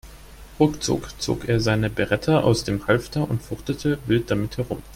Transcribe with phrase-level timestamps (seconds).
[0.59, 4.81] Ruckzuck zog er seine Beretta aus dem Halfter und fuchtelte wild damit herum.